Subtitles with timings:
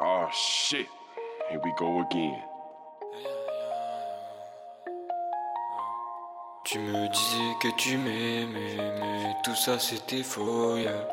[0.00, 0.86] Oh shit,
[1.50, 2.40] here we go again.
[6.64, 10.76] Tu me disais que tu m'aimais, mais tout ça c'était faux.
[10.76, 11.04] Yeah.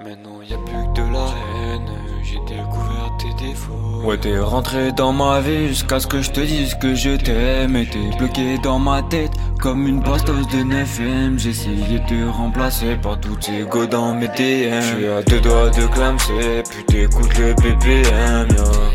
[0.00, 1.88] Maintenant y a plus que de la haine,
[2.24, 4.02] j'ai découvert tes défauts.
[4.04, 7.76] Ouais, t'es rentré dans ma vie jusqu'à ce que je te dise que je t'aime.
[7.76, 9.30] Et t'es bloqué dans ma tête
[9.60, 11.38] comme une bastos de 9ème.
[11.38, 14.80] J'ai essayé de te remplacer par tous tes go dans mes DM.
[14.82, 18.48] J'suis à deux doigts de clamser, puis t'écoutes le BPM.
[18.50, 18.94] Yeah.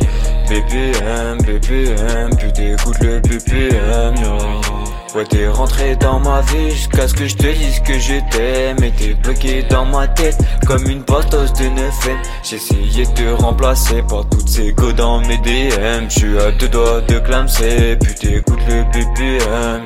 [0.49, 4.15] BPM, BPM, puis t'écoutes le BPM.
[4.17, 4.98] Yeah.
[5.15, 8.83] Ouais t'es rentré dans ma vie jusqu'à ce que je te dise que je t'aime
[8.83, 10.37] Et t'es bloqué dans ma tête
[10.67, 12.09] comme une bastos de 9
[12.43, 16.69] J'ai essayé de te remplacer par toutes ces go dans mes DM J'suis à deux
[16.69, 19.83] doigts de clamser puis t'écoutes le BPM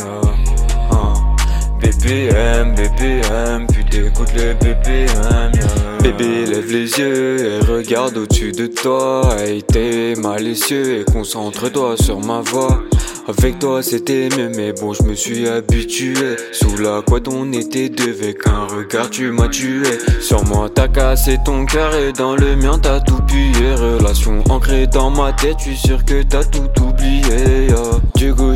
[1.84, 5.43] BPM, BPM, puis t'écoutes le BPM
[6.64, 9.22] lève les yeux et regarde au-dessus de toi.
[9.38, 12.82] Hey t'es malicieux et concentre-toi sur ma voix.
[13.28, 16.36] Avec toi c'était mieux mais bon je me suis habitué.
[16.52, 19.84] Sous la couette on était deux avec un regard tu m'as tué.
[20.22, 23.74] Sur moi t'as cassé ton cœur et dans le mien t'as tout pillé.
[23.76, 27.68] Relation ancrée dans ma tête je suis sûr que t'as tout oublié.
[28.16, 28.54] Du coup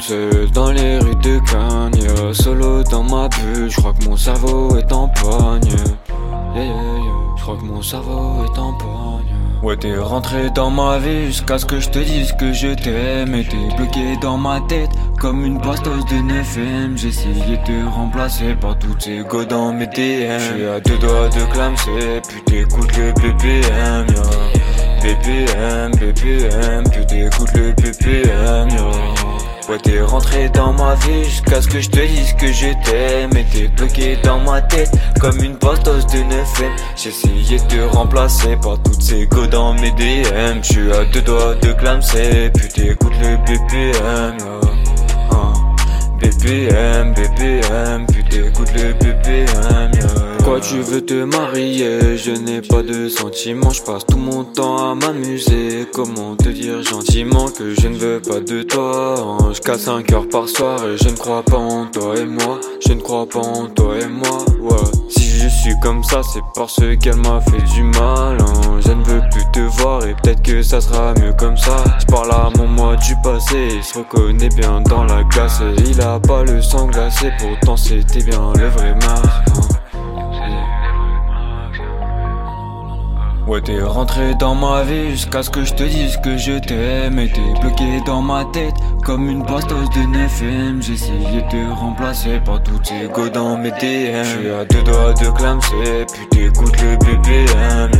[0.00, 2.34] seul dans les rues de Cagnes.
[2.34, 6.17] Solo dans ma bulle je crois que mon cerveau est en yeah,
[6.54, 9.24] Je crois que mon cerveau est en pogne
[9.62, 13.34] Ouais t'es rentré dans ma vie jusqu'à ce que je te dise que je t'aime.
[13.34, 14.90] Et t'es bloqué dans ma tête
[15.20, 19.72] comme une bastos de 9ème J'ai essayé de te remplacer par toutes ces go dans
[19.72, 24.06] mes DM J'suis à deux doigts de clamser puis t'écoutes le BPM
[25.00, 28.68] BPM, BPM, puis t'écoutes le BPM
[29.68, 33.36] Ouais t'es rentré dans ma vie jusqu'à ce que je te dise que je t'aime
[33.36, 37.94] Et t'es bloqué dans ma tête comme une bastos de 9ème J'ai essayé de te
[37.94, 42.68] remplacer par toutes ces go dans mes DM J'suis à deux doigts de clamser puis
[42.68, 44.38] t'écoutes le BPM
[46.18, 49.97] BPM, BPM, puis t'écoutes le BPM
[50.48, 54.92] Quoi tu veux te marier, je n'ai pas de sentiments, je passe tout mon temps
[54.92, 55.86] à m'amuser.
[55.92, 59.36] Comment te dire gentiment que je ne veux pas de toi?
[59.52, 62.60] Je casse un cœur par soir et je ne crois pas en toi et moi.
[62.80, 64.90] Je ne crois pas en toi et moi, ouais.
[65.10, 68.80] Si je suis comme ça c'est parce qu'elle m'a fait du mal hein.
[68.80, 71.84] Je ne veux plus te voir et peut-être que ça sera mieux comme ça.
[72.00, 75.60] Je parle à mon moi du passé, il se reconnaît bien dans la glace.
[75.86, 79.67] Il a pas le sang glacé, pourtant c'était bien le vrai Mars
[83.48, 87.18] Ouais t'es rentré dans ma vie jusqu'à ce que je te dise que je t'aime.
[87.18, 91.74] Et t'es bloqué dans ma tête comme une bastos de 9ème J'ai essayé de te
[91.80, 96.28] remplacer par toutes ces go dans mes DM J'suis à deux doigts de clamser puis
[96.28, 97.90] t'écoutes le BPM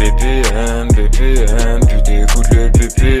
[0.00, 3.19] BPM, BPM, puis t'écoutes le BPM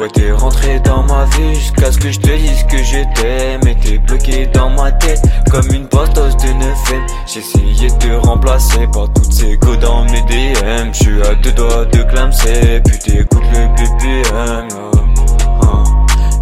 [0.00, 3.60] Ouais t'es rentré dans ma vie jusqu'à ce que je te dise que je t'aime
[3.68, 5.22] Et t'es bloqué dans ma tête
[5.52, 10.04] comme une bastos de 9ème J'ai essayé de te remplacer par toutes ces go dans
[10.06, 14.68] mes DM J'suis à deux doigts de clamser puis t'écoutes le BPM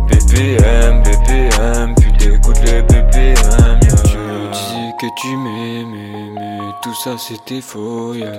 [0.09, 7.17] BPM, BPM, puis t'écoutes le BPM Tu me disais que tu m'aimais mais tout ça
[7.19, 8.33] c'était faux yeah.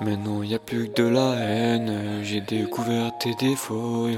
[0.00, 4.08] Maintenant y a plus que de la haine, j'ai découvert tes défauts.